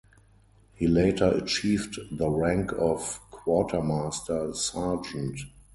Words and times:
He 0.73 0.87
later 0.87 1.27
achieved 1.27 1.99
the 2.11 2.27
rank 2.27 2.71
of 2.73 3.19
Quartermaster 3.29 4.51
Sergeant. 4.51 5.41